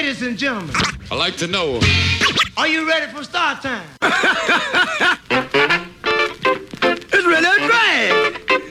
[0.00, 0.76] Ladies and gentlemen,
[1.10, 1.80] I like to know.
[2.56, 3.82] are you ready for start time?
[7.10, 8.08] It's really a drag.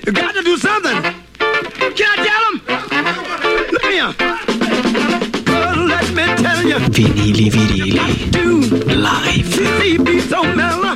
[0.05, 0.95] You got to do something.
[1.97, 2.55] Can I tell him?
[3.73, 4.15] Look here.
[5.47, 6.79] Well, let me tell you.
[6.95, 8.31] Vinili virili.
[8.31, 9.81] Dude, Live.
[9.83, 10.86] he be so mellow.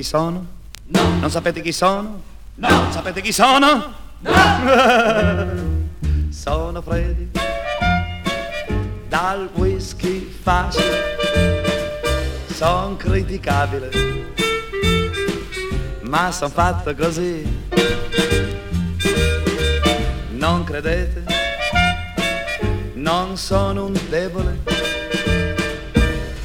[0.00, 0.46] Chi sono?
[0.86, 2.22] No, Non sapete chi sono?
[2.54, 3.58] no, Non sapete chi sono?
[3.58, 3.98] no.
[6.30, 7.28] Sono Freddy,
[9.08, 11.16] dal whisky facile,
[12.54, 13.90] son criticabile,
[16.02, 17.42] ma son fatto così.
[20.30, 21.24] Non credete?
[22.94, 24.60] Non sono un debole,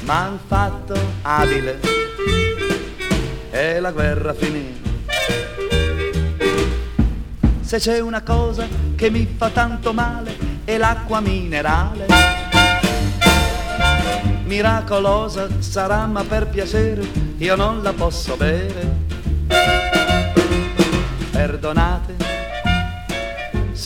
[0.00, 1.95] ma un fatto abile.
[3.78, 4.80] La guerra finì.
[7.60, 12.06] Se c'è una cosa che mi fa tanto male è l'acqua minerale.
[14.44, 17.06] Miracolosa sarà ma per piacere
[17.36, 18.96] io non la posso bere.
[21.30, 22.16] Perdonate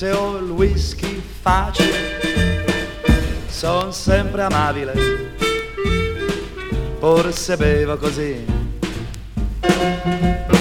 [0.00, 2.20] se ho il whisky facile,
[3.48, 4.94] son sempre amabile,
[6.98, 8.59] pur se bevo così.
[9.70, 10.59] Se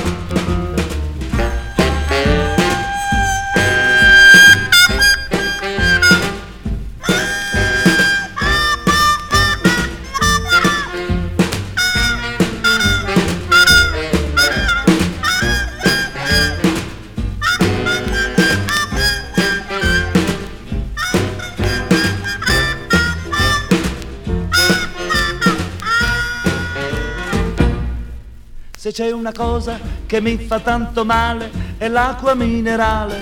[29.00, 33.15] c'è una cosa che mi fa tanto male è l'acqua minerale.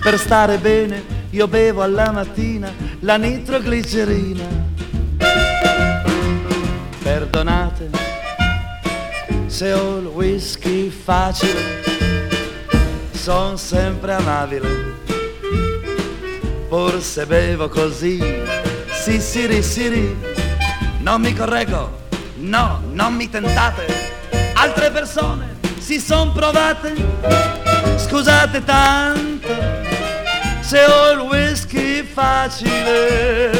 [0.00, 4.44] Per stare bene io bevo alla mattina la nitroglicerina.
[7.02, 7.90] Perdonate
[9.46, 11.82] se ho il whisky facile,
[13.10, 14.68] son sempre amabile.
[16.68, 18.22] Forse bevo così,
[18.92, 20.16] sì sì sì ri.
[21.00, 21.98] non mi correggo.
[22.34, 23.84] No, non mi tentate.
[24.54, 26.94] Altre persone si son provate.
[27.96, 29.48] Scusate tanto
[30.60, 33.50] se ho il whisky facile.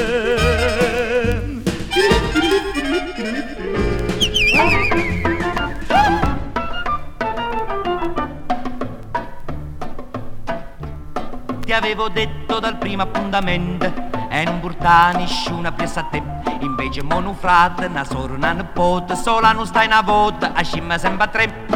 [11.64, 16.22] Ti avevo detto dal primo appuntamento E non burtanisci una presa a te.
[16.60, 20.96] Invece mo nu frate, una sorella, una nipote Sola non stai una volta, a scimma
[20.96, 21.66] sempre a tre.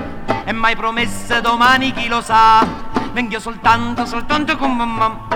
[0.42, 2.66] E mai promesse domani chi lo sa.
[3.12, 5.28] Vengo soltanto, soltanto con mamma.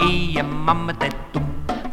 [0.00, 1.40] Io e mamma te tu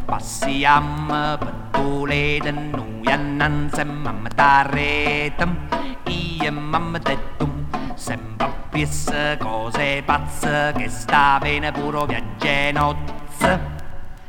[0.04, 5.48] Passiamo per tu le noi annanzi e mamma t'arreta
[6.08, 7.39] Io e mamma te tu
[8.70, 13.78] Appresso cose pazze Che sta bene puro viagge nozze.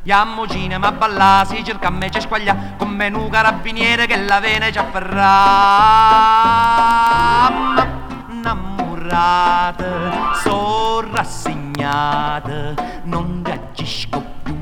[0.05, 4.41] Iammo cinema a ballare, si cerca a me c'è squaglia Come un carabiniere che la
[4.41, 5.29] vene ci afferra.
[8.31, 9.85] Innamorate,
[10.43, 14.57] sono rassegnate Non reagisco più.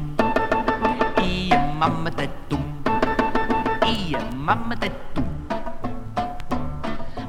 [1.23, 2.59] Io mamma te tu
[3.85, 5.08] Io mamma te tu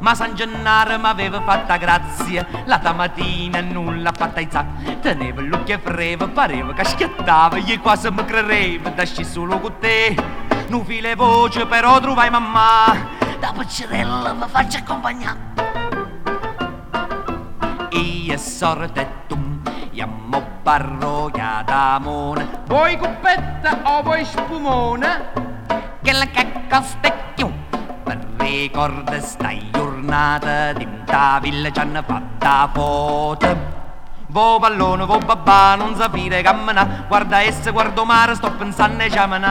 [0.09, 2.43] ma San Gennaro m'aveva fatta grazia.
[2.65, 4.65] La tamattina nulla fatta izza
[5.01, 10.15] Teneva l'occhio freva, pareva che schiattava Io quasi mi credeva Dasci solo con te.
[10.69, 13.17] Non fi le voci però trovai mamma.
[13.39, 15.37] Da piccerella mi faccio accompagnare
[17.91, 19.37] Io e sorte tu
[19.91, 22.63] Iammo parroia d'amore.
[22.65, 25.31] Vuoi cuppetta o vuoi spumone?
[26.01, 27.28] Che la che costa
[28.39, 31.03] più Per ricordare sta giornata Di un
[31.41, 33.77] villa ci hanno fatta foto.
[34.31, 39.49] Vo pallone, vo babà, non sapere camminare Guarda esse, guardo mare, sto pensando a ciamana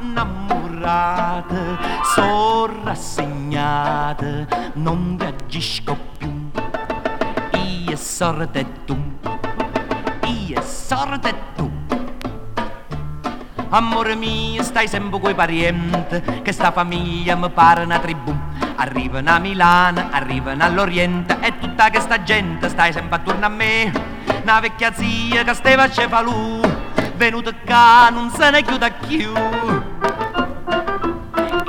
[0.00, 1.76] Innamorate,
[2.14, 6.50] sono rassegnate Non reagisco più.
[7.54, 8.96] Io e sorte tu
[10.24, 11.75] Io e sorte tu
[13.76, 18.34] Amore mio, stai sempre coi parenti, che sta famiglia mi pare una tribù.
[18.76, 23.92] Arrivano a Milano, arrivano all'Oriente, e tutta questa gente stai sempre attorno a me.
[24.42, 26.62] Una vecchia zia che stava a Cefalù,
[27.16, 29.30] venuta qua non se ne chiude più.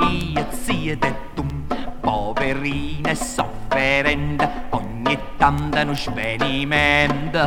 [0.08, 1.27] Io zia te
[2.08, 7.38] poverina e sofferente, ogni tanto uno svenimento.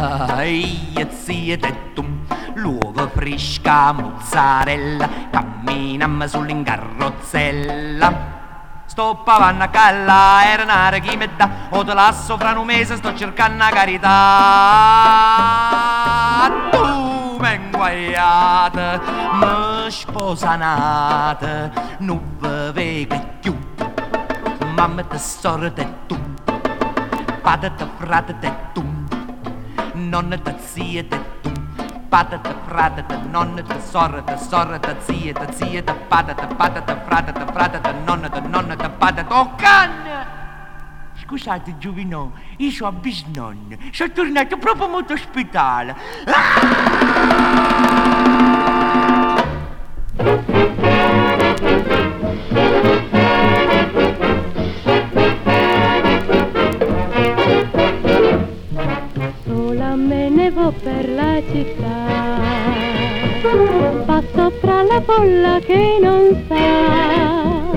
[0.43, 1.57] Io zia
[1.95, 2.05] tu,
[2.53, 8.39] l'uovo fresca mozzarella, camminammo sull'incarrozzella.
[8.85, 13.15] Sto pavanna calla, era nare chi mi dà, o te lasso fra un mese, sto
[13.15, 14.09] cercando la carità.
[16.69, 19.01] Tu vengo guaiata,
[19.33, 22.21] mi sposanata, non
[22.73, 23.07] vi
[24.81, 26.23] dame të sorët e tum
[27.45, 28.89] Patë të fratët e tum
[30.09, 31.59] Nonë të cijet e tum
[32.09, 36.33] Patë të fratët të nonë të sorët të sorët të cijet të cijet të patë
[36.39, 40.17] të patë të fratë të fratë të nonë të nonë të patë të okanë
[41.21, 42.23] Scusa giovino,
[42.57, 45.95] io sono bisnonno, sono tornato proprio molto ospitale.
[46.25, 46.41] Ah!
[60.83, 62.39] Per la città,
[64.05, 67.73] passo fra la folla che non sa,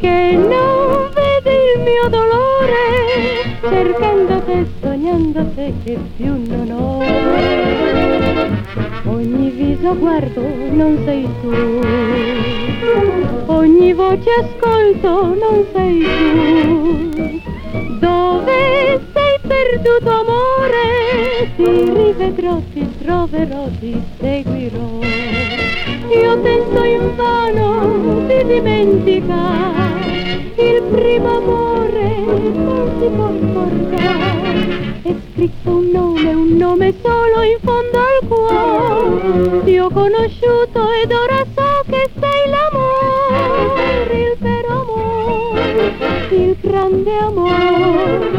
[0.00, 7.04] che non vede il mio dolore, cercando te, sognando te che più non ho.
[9.08, 11.52] Ogni viso guardo, non sei tu,
[13.52, 17.10] ogni voce ascolto, non sei tu.
[17.98, 21.50] Dove sei perduto amore?
[21.56, 25.00] Ti rivedrò, ti troverò, ti seguirò.
[26.08, 30.04] Io tento invano di dimenticare
[30.56, 35.02] il primo amore, non si può scordare.
[35.02, 39.64] È scritto un nome, un nome solo in fondo al cuore.
[39.64, 44.36] Ti ho conosciuto ed ora so che sei l'amore,
[46.30, 48.30] il grande amore.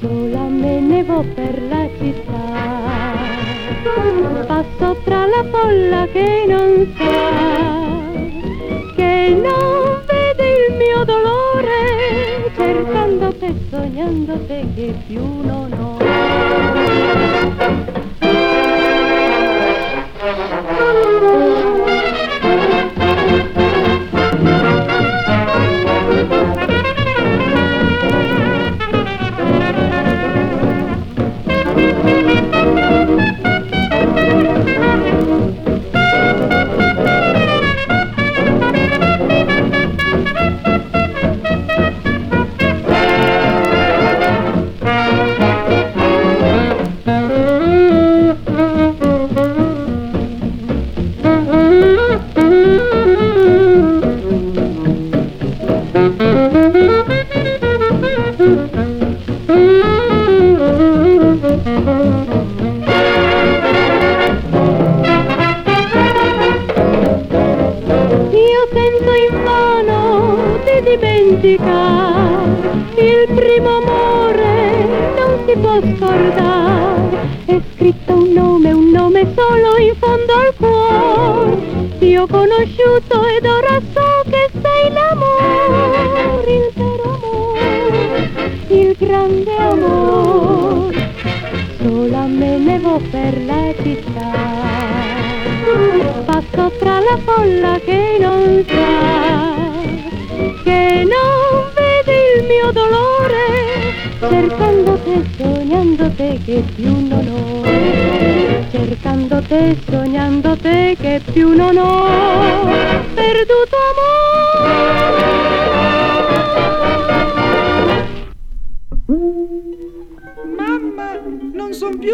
[0.00, 2.42] Sola me ne vo per la città,
[4.46, 8.12] passo tra la folla che non sa,
[8.96, 15.64] che non vede il mio dolore, cercando te, sognando te che più non.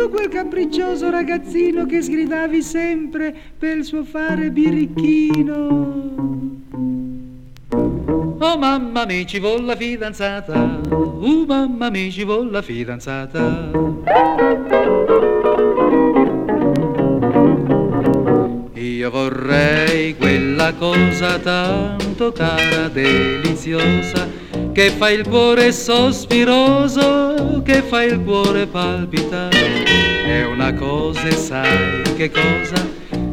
[0.00, 5.98] Più quel capriccioso ragazzino che sgridavi sempre per il suo fare birichino.
[8.38, 13.70] Oh mamma mi ci vuole la fidanzata, uh mamma mi ci vuole la fidanzata.
[18.72, 24.26] Io vorrei quella cosa tanto cara, deliziosa,
[24.80, 29.84] che fa il cuore sospiroso, che fa il cuore palpitare.
[30.24, 32.88] È una cosa, sai che cosa?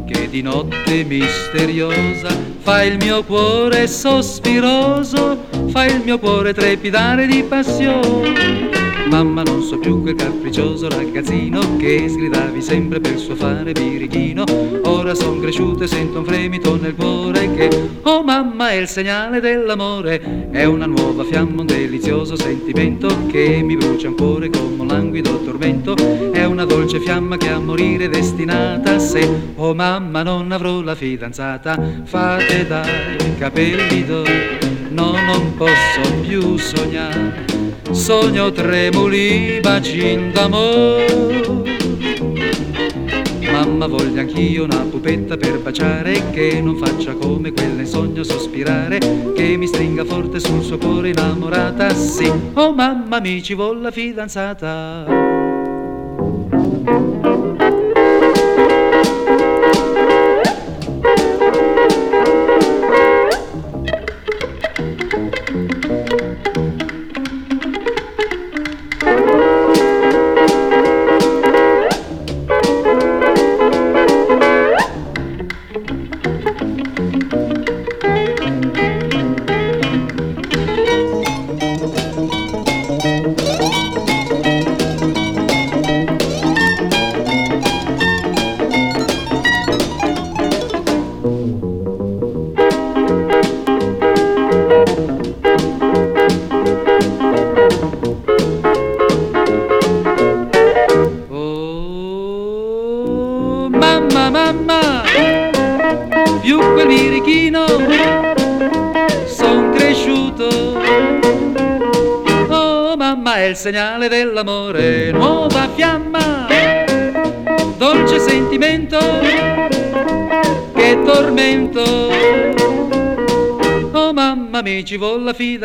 [0.05, 2.27] Che di notte misteriosa
[2.59, 8.66] fa il mio cuore sospiroso, fa il mio cuore trepidare di passione.
[9.09, 14.43] Mamma non so più quel capriccioso ragazzino che sgridavi sempre per suo fare birichino.
[14.83, 17.69] Ora son cresciuto e sento un fremito nel cuore che,
[18.01, 20.49] oh mamma, è il segnale dell'amore.
[20.51, 25.41] È una nuova fiamma, un delizioso sentimento che mi brucia un cuore come un languido
[25.41, 25.95] tormento.
[26.31, 28.99] È una dolce fiamma che a morire è destinata.
[28.99, 34.31] Se, oh mamma, non avrò la fidanzata, fate dai capelli d'oro.
[34.89, 37.46] No, non posso più sognare
[37.91, 41.65] sogno tremuli bacin d'amor.
[43.51, 48.99] Mamma voglio anch'io una pupetta per baciare Che non faccia come quella in sogno sospirare
[48.99, 53.91] Che mi stringa forte sul suo cuore innamorata Sì, oh mamma mi ci vuole la
[53.91, 55.36] fidanzata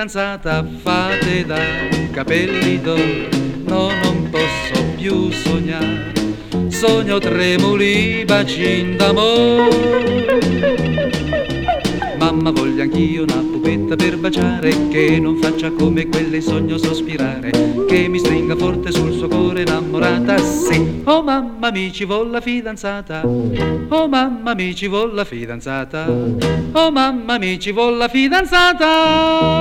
[0.03, 1.61] fidanzata, fate da
[2.11, 3.29] capelli d'oro,
[3.67, 6.11] no, non posso più sognare.
[6.69, 11.02] Sogno tremuli bacin d'amore
[12.83, 17.51] voglio anch'io una pupetta per baciare Che non faccia come quelle in sogno sospirare
[17.87, 22.41] Che mi stringa forte sul suo cuore innamorata Sì, oh mamma mi ci vuole la
[22.41, 23.23] fidanzata.
[23.25, 26.11] Oh mamma mi ci vuole la fidanzata.
[26.73, 29.61] Oh mamma mi ci vuole la fidanzata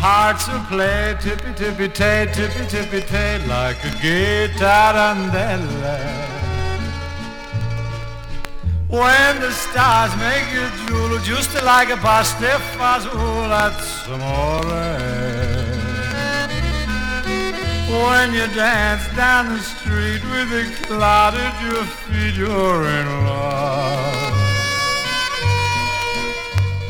[0.00, 5.98] Hearts will play tippy tippy tay, tippy tippy tay, like a gay tarantella.
[8.88, 15.18] When the stars make you drool, just like a fazool, that's amore.
[17.90, 24.27] When you dance down the street with a cloud at your feet, you're in love.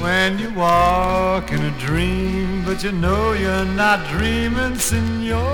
[0.01, 5.49] When you walk in a dream, but you know you're not dreaming, signore.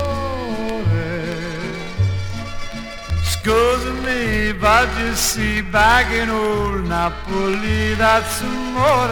[3.23, 9.07] Scusa me, but you see, back in old Napoli, that's amore.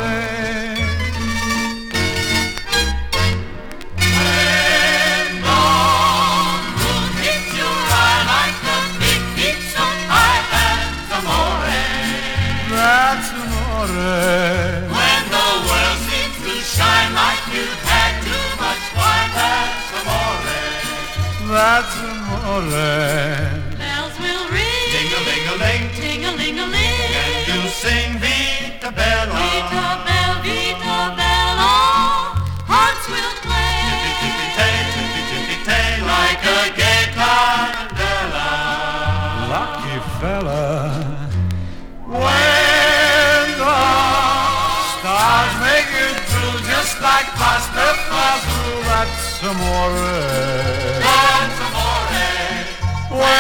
[12.69, 14.93] That's amore.
[21.63, 22.60] That's amore.
[23.80, 24.88] Bells will ring.
[24.93, 26.99] Ting-a-ling-a-ling, Ting-a-ling-a-ling.
[27.23, 29.32] and you sing Vita Bella.
[29.39, 31.71] Vita bella, vita bella.
[32.67, 33.76] Hearts will play.
[33.88, 38.52] Tippy-tippy-tay, tippy-tippy-tay, like a gay tarantella.
[39.54, 40.63] Lucky fella.
[42.23, 43.80] When the
[44.99, 50.93] stars make it through just like pasta fazool, that's amore.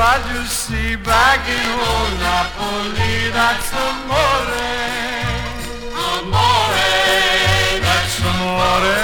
[0.00, 4.64] glad you see back in old Napoli, that's amore.
[6.08, 6.88] Amore,
[7.84, 8.96] that's amore.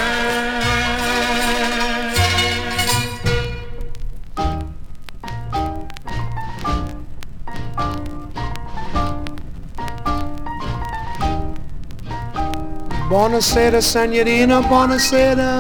[13.11, 15.53] Buonasera, signorina, buonasera.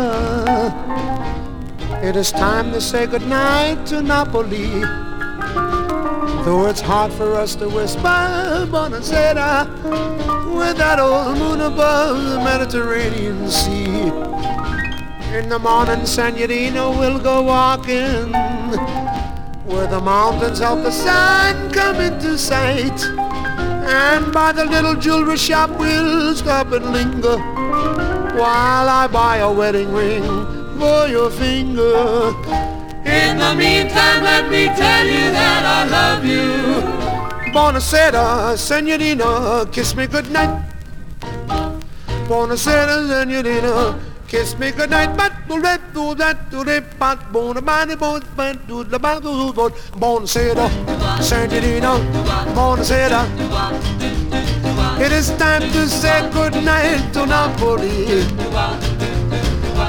[2.02, 5.05] It is time to say goodnight to Napoli.
[6.46, 9.66] Though it's hard for us to whisper Buonasera
[10.56, 14.12] with that old moon above the Mediterranean Sea.
[15.36, 18.30] In the morning, senorina, we'll go walking
[19.64, 23.02] where the mountains of the sun come into sight.
[23.02, 27.38] And by the little jewelry shop we'll stop and linger
[28.38, 30.22] while I buy a wedding ring
[30.78, 32.65] for your finger.
[33.16, 36.46] In the meantime, let me tell you that I love you.
[37.52, 40.62] Buonasera, senorina, kiss me goodnight.
[42.28, 43.98] Buonasera, senorina,
[44.28, 45.16] kiss me goodnight.
[45.16, 49.52] But do that, do that, do that, but bona bani, bon, but do the do
[49.52, 49.70] bon.
[50.00, 50.68] Buonasera,
[51.22, 51.92] senorina,
[52.54, 53.22] buonasera.
[55.00, 59.15] It is time to say goodnight to Napoli.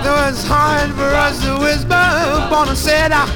[0.07, 2.07] Though it's hard for us to whisper
[2.47, 3.27] Buonasera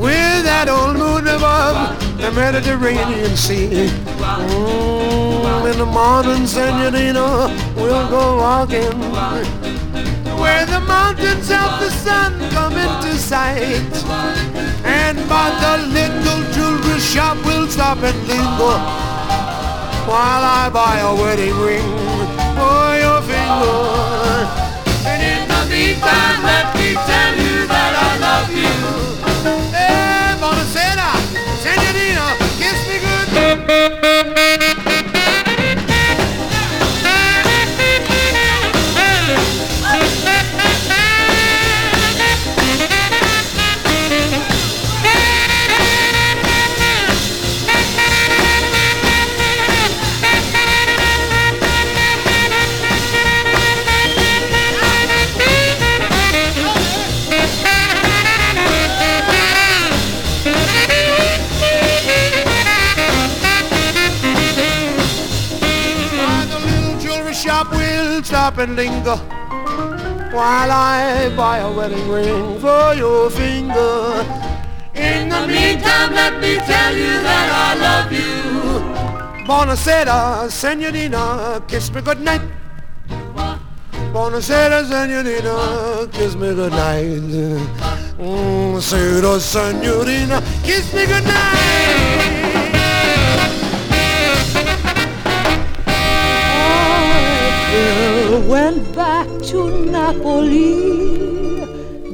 [0.00, 3.86] with that old moon above the Mediterranean Sea.
[4.18, 8.98] Mm, in the morning, senorina, we'll go walking
[10.42, 13.94] where the mountains of the sun come into sight.
[14.82, 18.78] And by the little jewelry shop, we'll stop and linger
[20.10, 21.90] while I buy a wedding ring
[22.58, 24.59] for your finger.
[25.90, 28.74] And in the meantime, let me tell you that I love you.
[29.74, 30.36] Hey,
[32.58, 34.59] kiss me good.
[68.66, 69.16] Linger
[70.32, 74.24] while I buy a wedding ring for your finger.
[74.94, 79.44] In the meantime, let me tell you that I love you.
[79.46, 82.42] Buonasera, senorina, kiss me goodnight.
[84.12, 87.70] Buonasera, senorina, kiss me goodnight.
[88.18, 92.40] Mm, Sera, senorina, kiss me goodnight.
[97.70, 98.09] Bill
[98.48, 101.00] went back to Napoli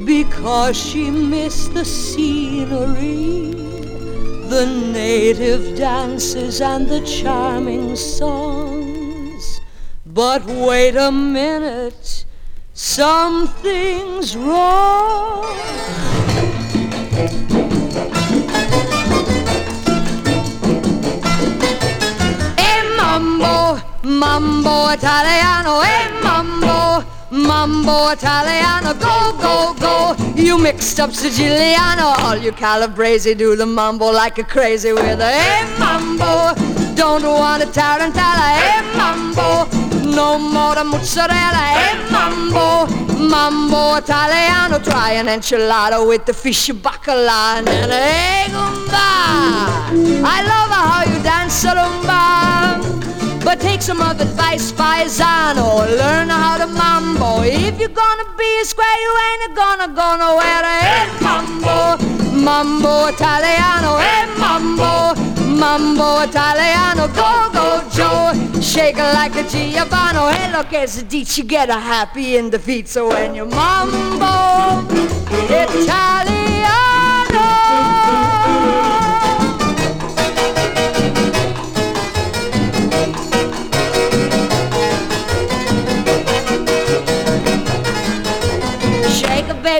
[0.05, 3.51] because she missed the scenery,
[4.49, 9.61] the native dances and the charming songs.
[10.05, 12.25] But wait a minute,
[12.73, 15.57] something's wrong.
[24.97, 30.15] Italiano, e mambo, mambo italiano, go, go, go.
[30.35, 35.31] You mixed up Siciliano, all you Calabrese do the mambo like a crazy with a
[35.31, 36.55] e mambo.
[36.95, 39.67] Don't want a tarantella, e mambo.
[40.15, 42.87] No more the mozzarella, e mambo,
[43.19, 44.79] mambo italiano.
[44.79, 48.51] Try an enchilada with the fish bacala and an egg
[50.29, 52.56] I love how you dance a rumba.
[53.47, 55.87] But take some of advice, paisano.
[55.97, 57.43] Learn how to mambo.
[57.43, 60.65] If you're gonna be a square, you ain't gonna go nowhere.
[60.81, 61.95] Hey, mambo,
[62.33, 63.99] mambo italiano.
[64.03, 65.15] Hey, mambo,
[65.47, 67.07] mambo italiano.
[67.15, 68.61] Go, go, Joe.
[68.61, 70.19] Shake like a Giovanni.
[70.35, 72.89] Hey, look, as a ditch, get a happy in the feet.
[72.89, 74.83] So when you mambo
[75.39, 76.36] italiano.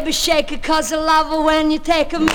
[0.08, 2.28] Baby, shake it, cause I love it when you take a me.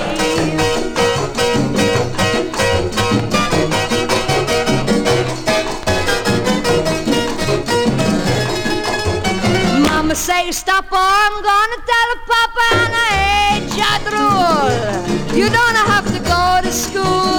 [9.88, 13.12] Mama say stop or I'm gonna tell Papa and I
[13.48, 15.36] hate Jadrul.
[15.36, 17.31] You don't have to go to school.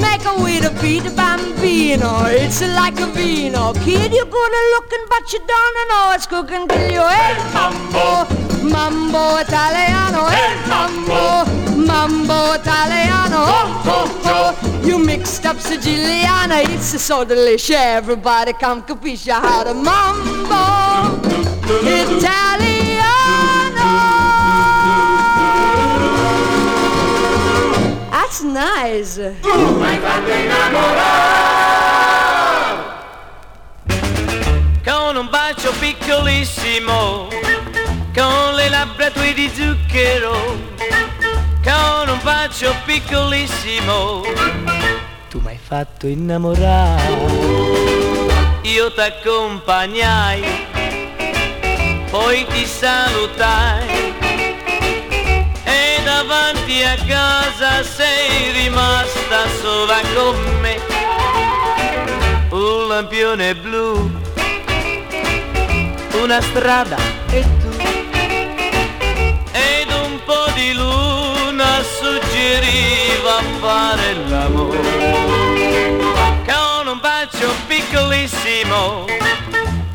[0.00, 2.24] Make a way to beat a bambino.
[2.26, 3.72] It's like a vino.
[3.84, 8.26] Kid, you're good at looking, but you don't know it's cooking till you hey mambo.
[8.62, 11.44] mambo italiano, hey mambo,
[11.76, 14.86] mambo italiano, oh, oh, oh.
[14.86, 17.76] You mixed up Siciliana, it's so delicious.
[17.76, 20.62] Everybody come capisce how to mambo
[21.84, 22.79] italiano.
[28.60, 29.36] Nice.
[34.84, 37.28] con un bacio piccolissimo,
[38.14, 40.34] con le labbra tue di zucchero,
[41.64, 44.24] con un bacio piccolissimo,
[45.30, 47.16] tu m'hai fatto innamorare.
[48.60, 50.66] Io t'accompagnai,
[52.10, 54.09] poi ti salutai
[56.20, 60.78] davanti a casa sei rimasta sola con me.
[62.50, 64.10] Un lampione blu
[66.20, 66.96] una strada
[67.30, 67.70] e tu
[69.52, 74.80] ed un po' di luna suggeriva fare l'amore
[76.44, 79.06] con un bacio piccolissimo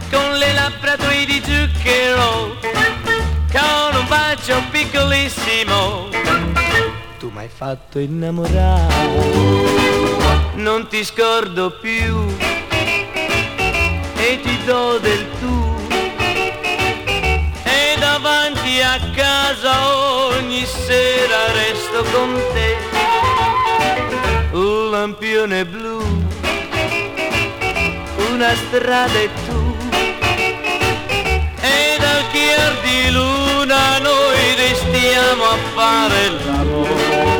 [0.09, 2.64] con le labbra tue di zucchero
[3.91, 6.09] un bacio piccolissimo.
[7.19, 9.63] Tu m'hai fatto innamorare.
[10.55, 12.25] Non ti scordo più.
[14.17, 15.75] E ti do del tu.
[17.63, 19.87] E davanti a casa
[20.27, 22.77] ogni sera resto con te.
[24.51, 26.03] Un lampione blu.
[28.31, 29.29] Una strada e
[35.35, 37.33] restiamo a fare l'amore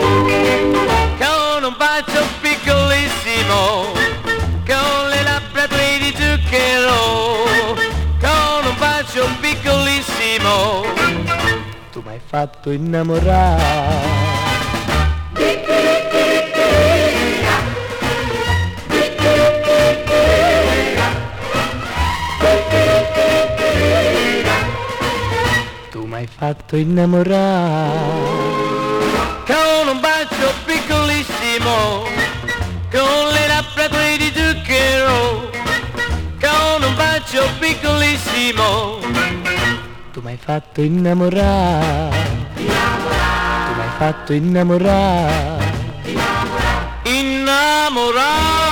[1.18, 3.94] con un bacio piccolissimo
[4.66, 7.74] con le labbra tue di zucchero
[8.20, 10.84] con un bacio piccolissimo.
[11.92, 14.55] Tu m'hai fatto innamorare
[26.38, 27.98] fatto innamorare.
[29.46, 32.04] Con un bacio piccolissimo
[32.92, 35.50] con le labbra tue di zucchero.
[36.40, 39.00] Con un bacio piccolissimo.
[40.12, 42.44] Tu m'hai fatto innamorare.
[42.56, 42.64] Tu
[43.76, 45.74] m'hai fatto innamorare.
[47.04, 48.65] Innamorare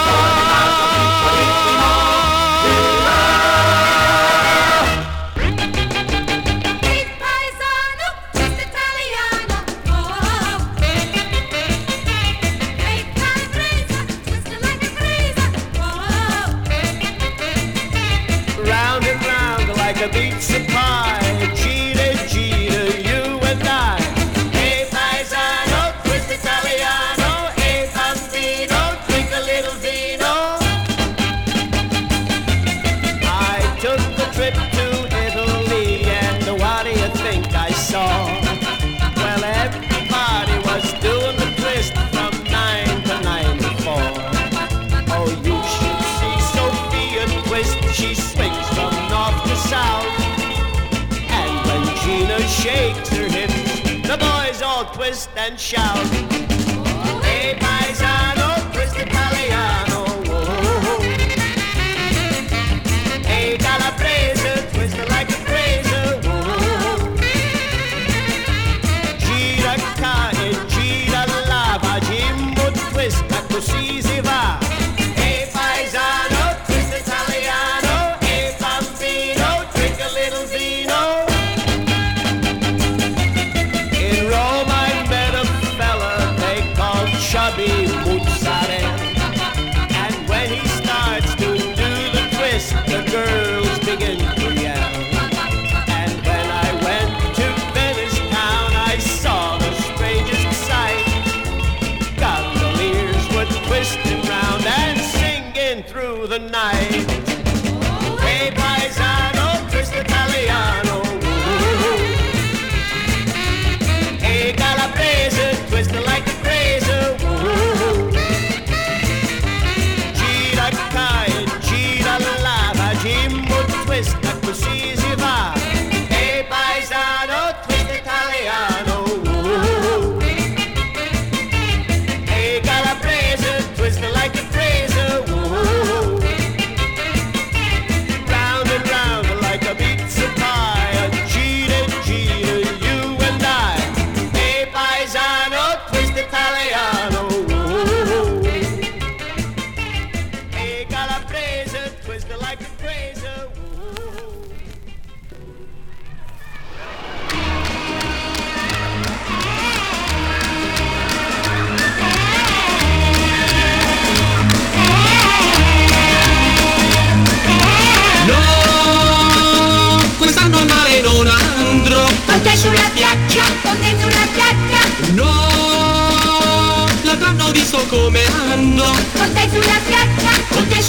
[55.03, 56.32] twist and shout.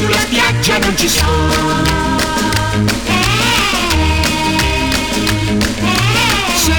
[0.04, 1.24] Sulla spiaggia non ci sto.
[6.54, 6.72] Se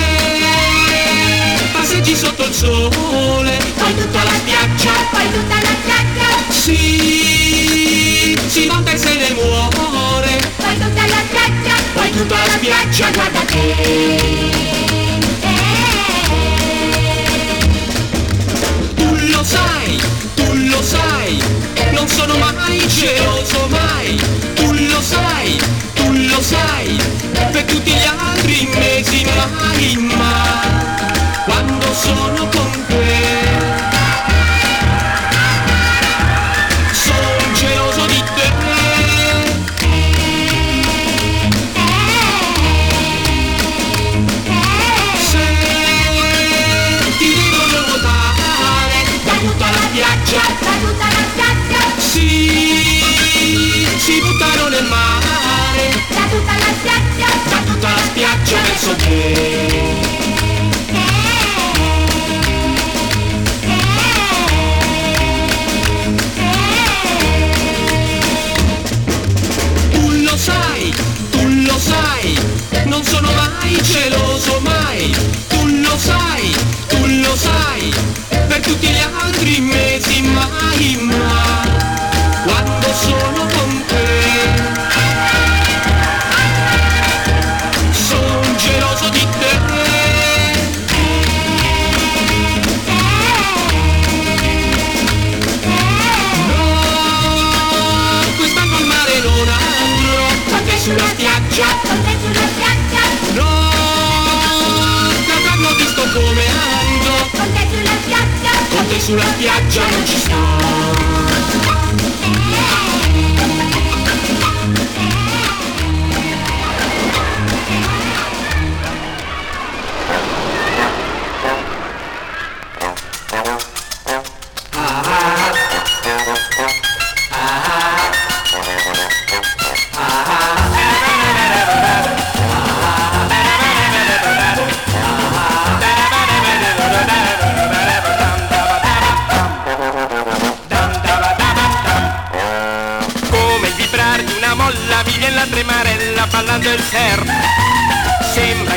[1.72, 8.92] passeggi sotto il sole, poi tutta la spiaggia, poi tutta la spiaggia, si, si volta
[8.92, 14.25] e se ne muore, poi tutta la spiaggia, poi tutta la spiaggia guarda te.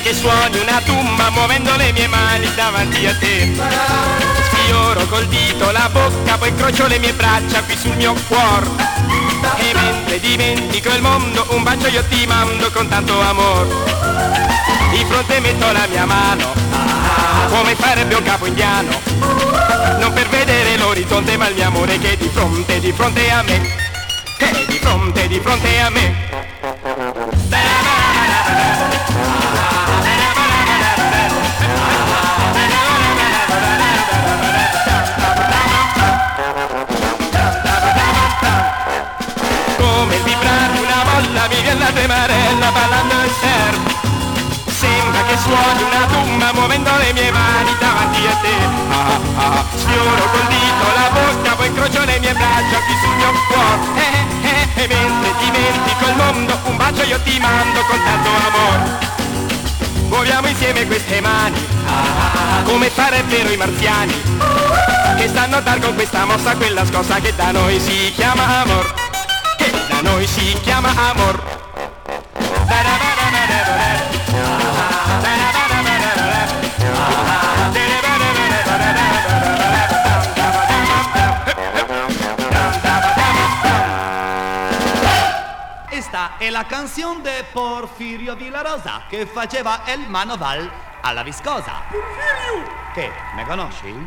[0.09, 3.53] Che suoni una tumba muovendo le mie mani davanti a te.
[4.43, 8.67] Sfioro col dito la bocca poi incrocio le mie braccia qui sul mio cuore
[9.57, 13.69] E mentre dimentico il mondo un bacio io ti mando con tanto amore
[14.91, 16.53] Di fronte metto la mia mano
[17.49, 18.91] come farebbe un capo indiano.
[19.99, 23.43] Non per vedere l'orizzonte ma il mio amore che è di fronte, di fronte a
[23.43, 23.61] me.
[24.37, 26.58] È di fronte, di fronte a me
[45.49, 48.57] suoni una tumba muovendo le mie mani davanti a te.
[48.91, 53.33] Ah, ah, Sfioro col dito la bocca poi incrocio le mie braccia qui sul mio
[53.49, 53.81] cuore?
[53.97, 59.07] Eh, eh, E mentre dimentico il mondo un bacio io ti mando con tanto amore.
[60.09, 61.59] Muoviamo insieme queste mani.
[61.87, 64.15] Ah, Come farebbero i marziani?
[65.17, 68.95] Che stanno a dar con questa mossa quella scossa che da noi si chiama amor.
[69.57, 71.58] Che da noi si chiama amor
[86.39, 90.71] è la canzone di Porfirio Villarosa che faceva il manoval
[91.01, 91.83] alla viscosa.
[91.91, 92.77] Porfirio!
[92.95, 94.07] Che, me conosci?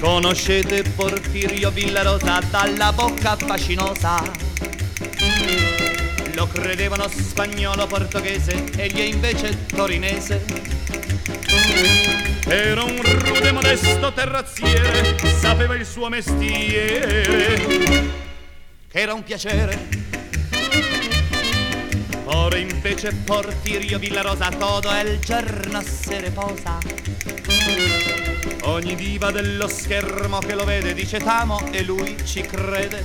[0.00, 4.45] Conoscete Porfirio Villarosa dalla bocca fascinosa?
[6.52, 10.44] Credevano spagnolo portoghese, egli è invece torinese.
[12.46, 17.24] Era un rude modesto terrazziere, sapeva il suo mestiere,
[18.88, 20.04] che era un piacere.
[22.24, 26.78] Ora invece Porfirio Villarosa todo il giorno se riposa.
[28.62, 33.04] Ogni diva dello schermo che lo vede dice t'amo e lui ci crede.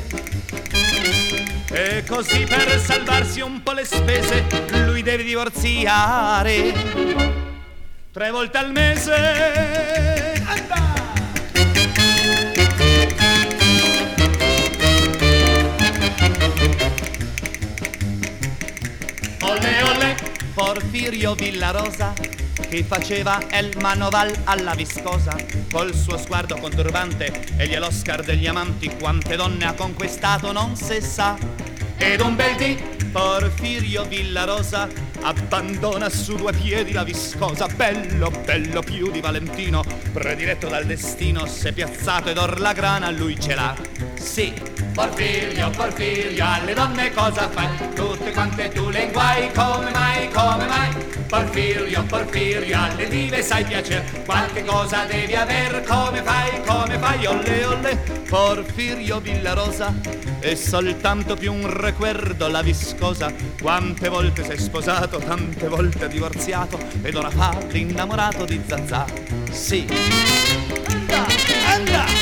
[1.73, 4.45] E così per salvarsi un po' le spese
[4.85, 6.73] lui deve divorziare.
[8.11, 9.13] Tre volte al mese.
[19.39, 20.15] Olle olle,
[20.53, 22.13] Porfirio Villarosa
[22.71, 25.35] che faceva il manoval alla viscosa
[25.69, 31.01] col suo sguardo conturbante e gli Oscar degli amanti quante donne ha conquistato non se
[31.01, 31.37] sa
[32.03, 32.75] ed un bel dì
[33.11, 34.89] Porfirio Villarosa
[35.21, 37.67] abbandona su due piedi la viscosa.
[37.67, 43.39] Bello bello più di Valentino prediletto dal destino s'è piazzato ed or la grana lui
[43.39, 43.75] ce l'ha.
[44.15, 47.67] Sì Porfirio, Porfirio, alle donne cosa fai?
[47.95, 50.89] Tutte quante tu le inguai, come mai, come mai?
[51.27, 57.25] Porfirio, Porfirio, alle dive sai piacer, qualche cosa devi aver, come fai, come fai?
[57.25, 57.95] Olle, olle,
[58.27, 59.93] Porfirio Villarosa,
[60.39, 67.15] è soltanto più un recuerdo la viscosa, quante volte sei sposato, tante volte divorziato, ed
[67.15, 69.05] ora fa l'innamorato di Zazà,
[69.49, 69.87] sì.
[70.87, 71.25] Anda,
[71.65, 72.20] anda!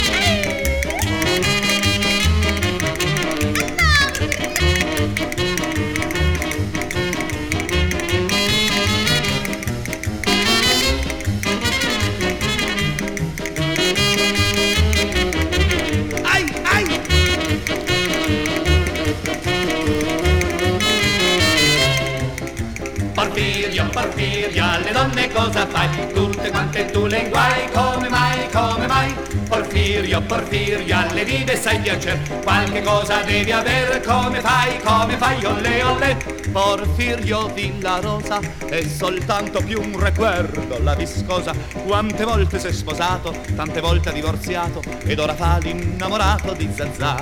[25.50, 26.14] Cosa fai?
[26.14, 29.16] Tutte quante tu le inguai, come mai, come mai?
[29.48, 35.44] Porfirio, Porfirio, alle vive sai piacer, qualche cosa devi aver, come fai, come fai?
[35.44, 36.18] Olle, olle,
[36.52, 41.52] Porfirio Villarosa, è soltanto più un recuerdo la viscosa,
[41.86, 47.16] quante volte sei sposato, tante volte divorziato, ed ora fa l'innamorato di Zazà.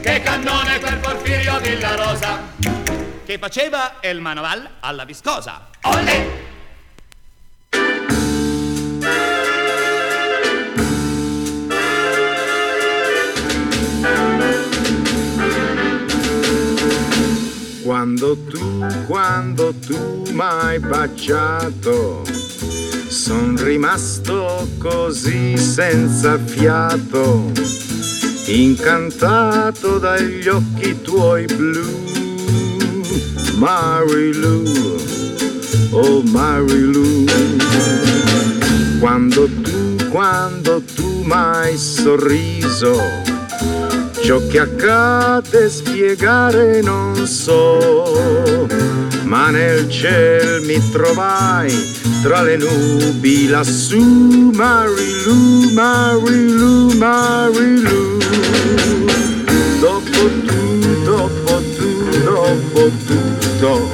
[0.00, 2.56] Che cannone per Porfirio Villarosa!
[3.24, 5.68] che faceva il manoval alla viscosa.
[5.82, 6.37] Olle!
[18.18, 18.58] Quando tu,
[19.06, 22.24] quando tu m'hai baciato,
[23.06, 27.52] son rimasto così senza fiato,
[28.46, 31.86] incantato dagli occhi tuoi blu.
[33.54, 34.64] Marilu,
[35.92, 37.24] oh Marilu,
[38.98, 43.00] quando tu, quando tu m'hai sorriso,
[44.22, 48.66] ciò che accade spiegare non so,
[49.24, 58.18] ma nel ciel mi trovai tra le nubi lassù, Marilu, Marilu, Marilu,
[59.80, 63.88] dopo tu, dopo tu, dopo tutto,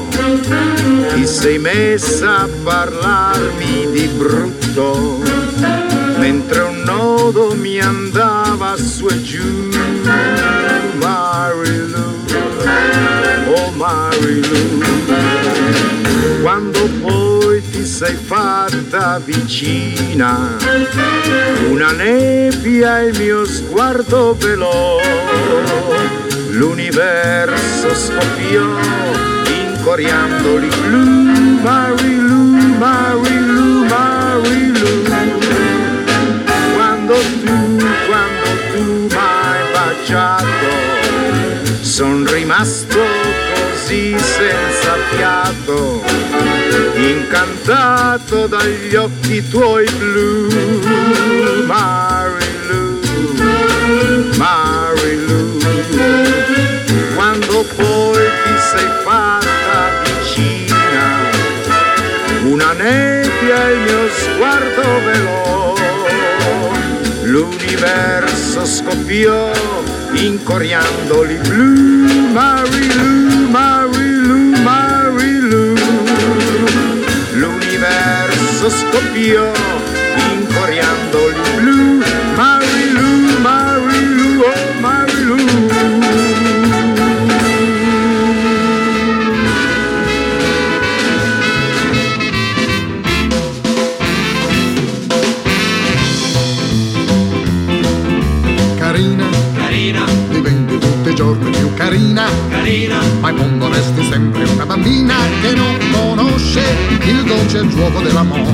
[1.14, 5.20] ti sei messa a parlarmi di brutto,
[6.18, 9.68] mentre un nodo mi andava su e giù,
[13.76, 14.82] Marilu,
[16.42, 20.56] quando poi ti sei fatta vicina,
[21.68, 25.00] una nebbia il mio sguardo velò,
[26.50, 28.62] l'universo scoppiò
[29.48, 35.02] in coriandoli blu, Marilu, Marilu, Marilu,
[36.74, 40.72] quando tu, quando tu m'hai baciato,
[41.80, 43.23] son rimasto
[43.94, 46.02] così senza fiato,
[46.96, 50.48] incantato dagli occhi tuoi blu,
[51.66, 53.00] Marilu,
[54.36, 55.58] Marilu,
[57.14, 61.30] quando poi ti sei fatta vicina,
[62.42, 65.74] una nebbia il mio sguardo velò,
[67.22, 69.52] l'universo scoppiò
[70.14, 75.74] in coriandoli blu, Marilu, Marilu, Marilu,
[77.32, 79.52] l'universo scoppiò
[80.32, 81.83] in coriandoli
[101.84, 106.62] carina, carina, ma in fondo resti sempre una bambina che non conosce
[107.02, 108.52] il dolce gioco dell'amore.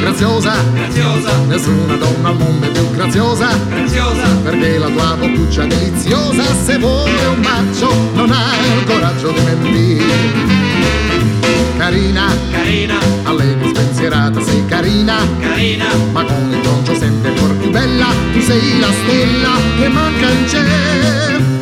[0.00, 6.42] Graziosa, graziosa, nessuna donna al mondo è più graziosa, graziosa, perché la tua boccuccia deliziosa,
[6.64, 10.04] se vuole un bacio, non hai il coraggio di mentire.
[11.76, 15.86] Carina, carina, a allegra spensierata, sei carina, carina
[18.48, 21.57] sei la stella che manca in cielo.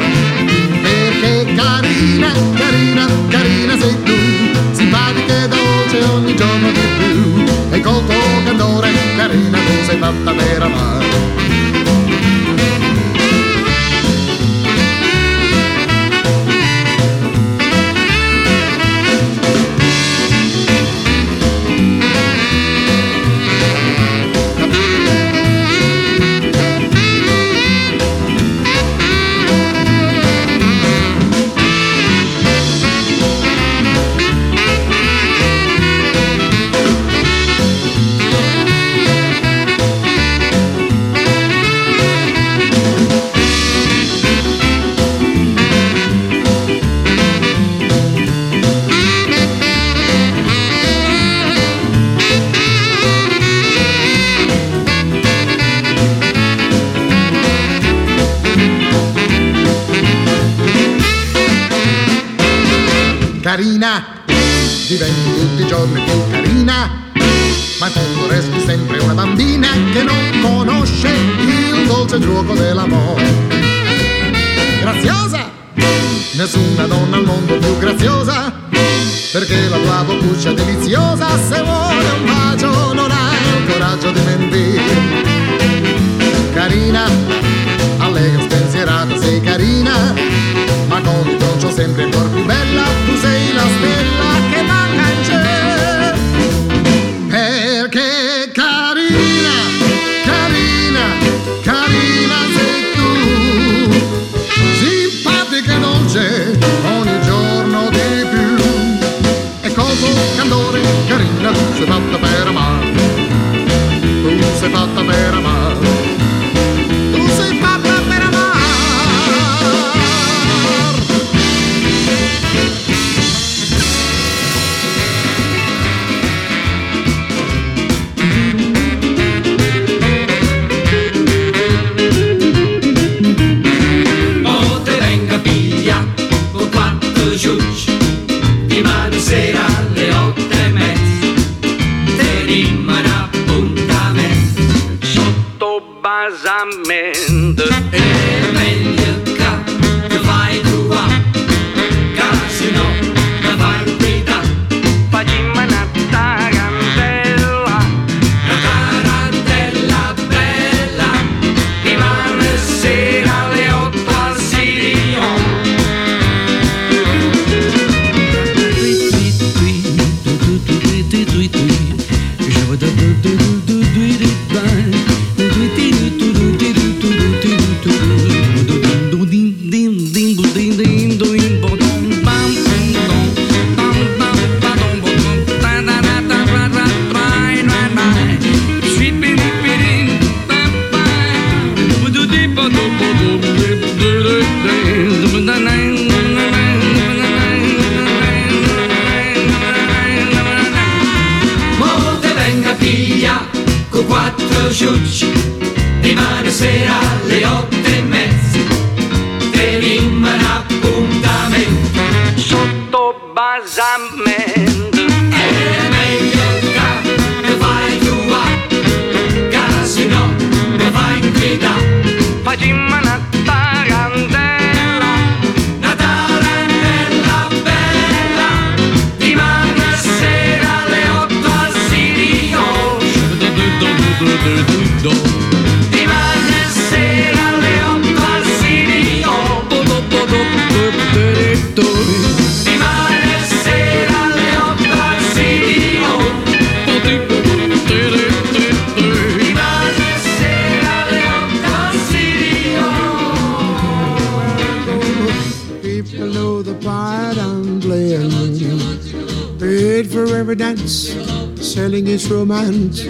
[262.16, 263.04] this romance.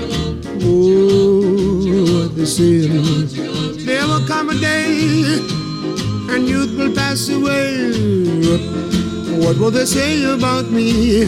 [0.66, 2.90] Oh, the sin.
[3.86, 5.38] There will come a day,
[6.34, 7.70] and youth will pass away.
[9.38, 11.26] What will they say about me?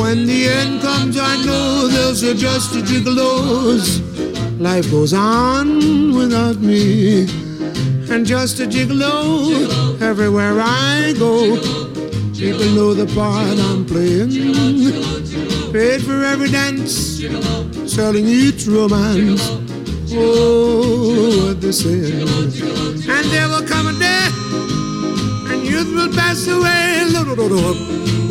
[0.00, 3.30] When the end comes, I know they'll say just a gigolo.
[4.58, 7.28] Life goes on without me.
[8.10, 11.60] And just a gigolo, everywhere I go.
[12.34, 14.32] People know the part I'm playing.
[15.72, 17.03] Paid for every dance
[17.86, 19.42] selling each romance.
[20.16, 22.22] Oh, what they say.
[22.22, 24.28] And there will come a day,
[25.50, 26.92] and youth will pass away.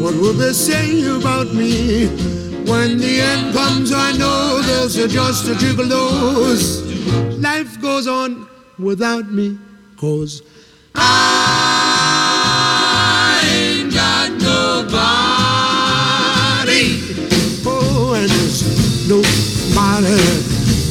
[0.04, 2.08] What will they say about me?
[2.70, 6.82] When the end comes, I know they'll just a gigolos.
[7.42, 8.48] Life goes on
[8.80, 9.58] without me,
[9.98, 10.42] cause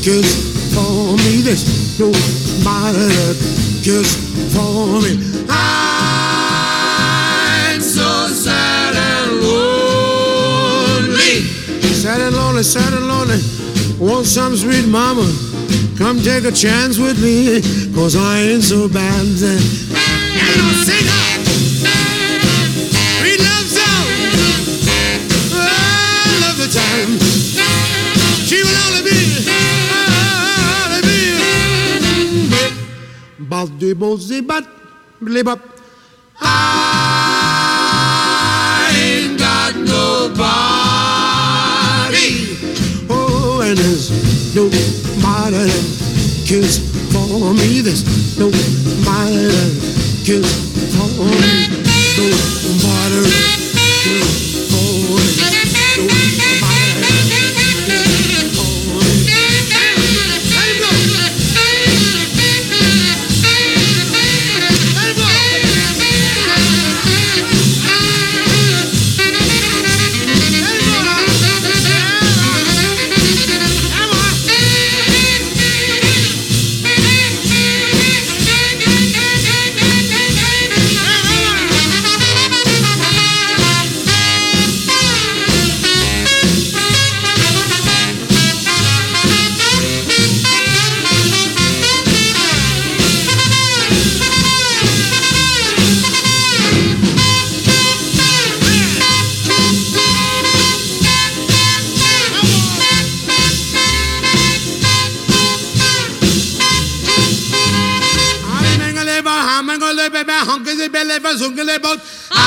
[0.03, 1.43] cares for me.
[1.43, 3.37] There's nobody that
[3.85, 4.17] cares
[4.53, 5.13] for me.
[5.49, 6.61] I'm
[7.81, 10.43] so sad and lonely.
[11.95, 13.39] Sad and lonely, sad and lonely.
[14.01, 15.25] Want some sweet mama?
[15.97, 17.63] Come take a chance with me,
[17.95, 19.25] cause I ain't so bad.
[19.25, 19.63] And
[20.61, 21.32] I'll
[33.63, 34.65] Bal de bozy bat,
[35.21, 35.61] blib up.
[36.41, 36.49] I
[38.91, 40.39] ain't got nobody.
[43.09, 44.11] Oh, and there's
[44.57, 45.87] nobody that
[46.45, 46.79] cares
[47.13, 47.83] for me.
[47.83, 48.03] There's
[48.37, 49.73] nobody that
[50.27, 50.53] cares
[50.97, 51.53] for me.
[52.19, 53.61] Nobody that
[54.03, 54.42] cares
[112.31, 112.45] I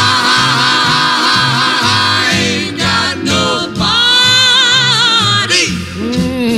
[2.39, 3.95] ain't got nobody.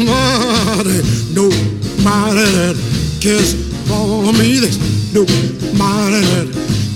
[0.05, 0.97] Nobody,
[1.33, 2.77] nobody that
[3.21, 3.53] cares
[3.87, 4.59] for me.
[4.59, 4.77] There's
[5.13, 6.47] nobody that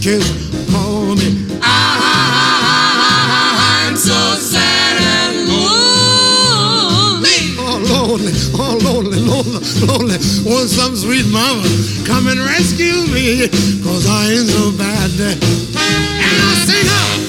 [0.01, 0.29] cares
[0.71, 1.50] for me.
[9.87, 10.17] lonely.
[10.45, 11.63] Want some sweet mama
[12.05, 13.47] come and rescue me,
[13.83, 15.09] cause I ain't so bad.
[15.19, 17.20] And I'll sing up.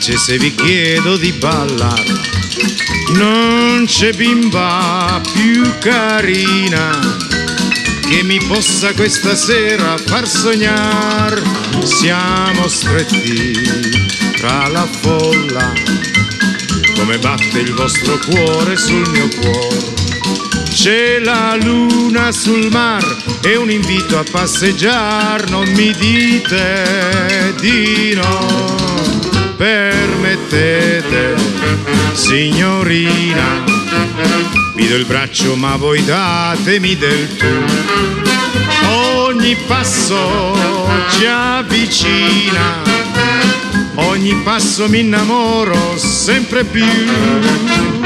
[0.00, 2.04] Dispiace se vi chiedo di ballare.
[3.12, 6.98] Non c'è bimba più carina
[8.08, 11.42] che mi possa questa sera far sognare.
[11.82, 13.52] Siamo stretti
[14.38, 15.72] tra la folla,
[16.94, 19.98] come batte il vostro cuore sul mio cuore.
[20.72, 23.04] C'è la luna sul mar
[23.42, 28.99] e un invito a passeggiare, non mi dite di no.
[29.60, 31.34] Permettete,
[32.14, 33.62] signorina,
[34.74, 37.44] vi do il braccio ma voi datemi del tu.
[38.88, 42.80] Ogni passo ci avvicina,
[43.96, 47.99] ogni passo mi innamoro sempre più.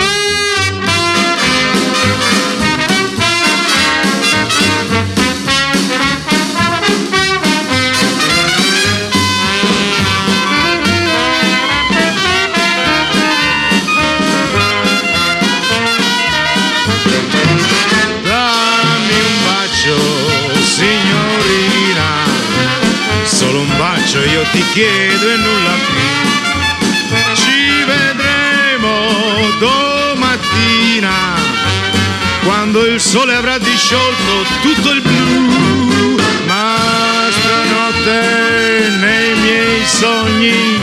[24.53, 26.23] Ti chiedo e nulla più.
[27.35, 28.93] Ci vedremo
[29.59, 31.35] domattina,
[32.45, 36.17] quando il sole avrà disciolto tutto il blu.
[36.47, 36.77] Ma
[37.31, 40.79] stanotte nei miei sogni,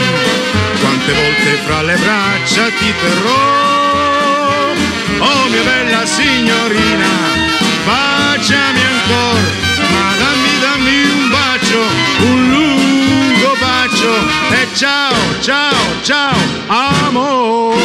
[0.80, 4.70] quante volte fra le braccia ti terrò.
[5.18, 7.08] Oh mia bella signorina,
[7.84, 8.81] baciami
[16.02, 16.32] ciao,
[16.68, 17.76] ciao, amore.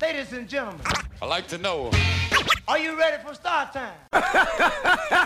[0.00, 0.80] Ladies and gentlemen,
[1.22, 1.90] I'd like to know.
[2.66, 3.94] are you ready for start time?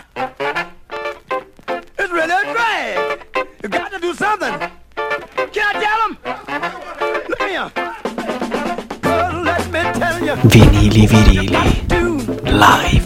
[1.97, 3.25] It's really a drag.
[3.63, 4.53] You got to do something.
[5.53, 6.17] Can I tell him?
[7.29, 7.71] Look here.
[9.03, 10.35] Well, let me tell you.
[10.49, 11.51] Vinili virili.
[12.51, 13.04] Live.